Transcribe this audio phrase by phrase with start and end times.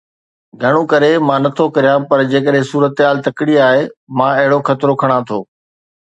[0.61, 1.99] گهڻو ڪري مان نه ٿو ڪريان.
[2.09, 3.83] پر جيڪڏهن صورتحال تڪڙي آهي،
[4.21, 5.39] مان اهڙو خطرو کڻان ٿو.